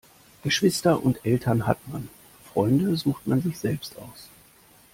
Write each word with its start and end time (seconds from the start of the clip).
Geschwister 0.41 1.03
und 1.05 1.23
Eltern 1.27 1.67
hat 1.67 1.77
man, 1.89 2.09
Freunde 2.51 2.97
sucht 2.97 3.27
man 3.27 3.43
sich 3.43 3.59
selbst 3.59 3.99
aus. 3.99 4.29